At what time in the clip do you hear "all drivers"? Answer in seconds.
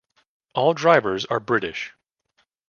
0.55-1.25